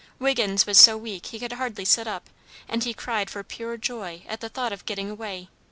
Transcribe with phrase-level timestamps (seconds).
[0.17, 2.27] Wiggins was so weak he could hardly sit up,
[2.67, 5.47] and he cried for pure joy, at the thought of getting away.